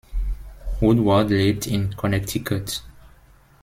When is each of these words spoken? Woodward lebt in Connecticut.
Woodward 0.81 1.29
lebt 1.29 1.67
in 1.67 1.95
Connecticut. 1.95 2.81